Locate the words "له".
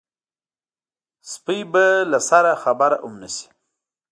2.11-2.19